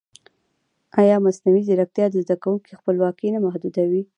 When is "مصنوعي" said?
1.25-1.61